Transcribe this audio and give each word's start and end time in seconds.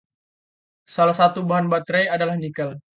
Salah 0.95 1.13
satu 1.19 1.39
bahan 1.49 1.67
baterai 1.73 2.05
adalah 2.15 2.33
nikel. 2.43 2.71